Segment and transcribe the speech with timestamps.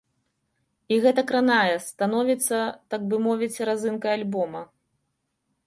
[0.95, 2.57] І гэта кранае, становіцца,
[2.95, 4.61] так бы мовіць, разынкай альбома.